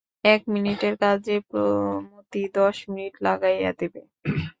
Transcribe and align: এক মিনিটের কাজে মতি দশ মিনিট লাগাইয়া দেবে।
এক 0.25 0.41
মিনিটের 0.53 0.95
কাজে 1.03 1.35
মতি 2.11 2.43
দশ 2.55 2.77
মিনিট 2.87 3.13
লাগাইয়া 3.25 3.71
দেবে। 3.79 4.01